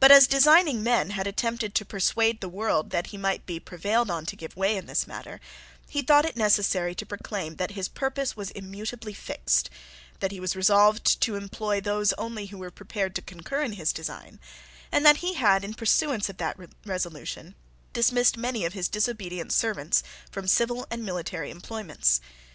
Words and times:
But, 0.00 0.12
as 0.12 0.26
designing 0.26 0.82
men 0.82 1.08
had 1.16 1.26
attempted 1.26 1.74
to 1.74 1.84
persuade 1.86 2.42
the 2.42 2.48
world 2.50 2.90
that 2.90 3.06
he 3.06 3.16
might 3.16 3.46
be 3.46 3.58
prevailed 3.58 4.10
on 4.10 4.26
to 4.26 4.36
give 4.36 4.54
way 4.54 4.76
in 4.76 4.84
this 4.84 5.06
matter, 5.06 5.40
he 5.88 6.02
thought 6.02 6.26
it 6.26 6.36
necessary 6.36 6.94
to 6.94 7.06
proclaim 7.06 7.56
that 7.56 7.70
his 7.70 7.88
purpose 7.88 8.36
was 8.36 8.50
immutably 8.50 9.14
fixed, 9.14 9.70
that 10.20 10.30
he 10.30 10.40
was 10.40 10.56
resolved 10.56 11.22
to 11.22 11.36
employ 11.36 11.80
those 11.80 12.12
only 12.18 12.44
who 12.52 12.58
were 12.58 12.70
prepared 12.70 13.14
to 13.14 13.22
concur 13.22 13.62
in 13.62 13.72
his 13.72 13.94
design, 13.94 14.40
and 14.92 15.06
that 15.06 15.16
he 15.24 15.32
had, 15.36 15.64
in 15.64 15.72
pursuance 15.72 16.28
of 16.28 16.36
that 16.36 16.58
resolution, 16.84 17.54
dismissed 17.94 18.36
many 18.36 18.66
of 18.66 18.74
his 18.74 18.88
disobedient 18.90 19.54
servants 19.54 20.02
from 20.30 20.46
civil 20.46 20.86
and 20.90 21.02
military 21.02 21.50
employments. 21.50 22.20